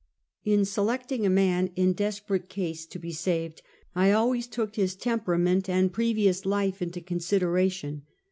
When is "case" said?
2.49-2.87